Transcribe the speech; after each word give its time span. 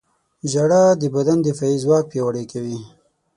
•ژړا 0.51 0.83
د 1.01 1.03
بدن 1.15 1.37
دفاعي 1.47 1.77
ځواک 1.83 2.05
پیاوړی 2.11 2.45
کوي. 2.51 2.79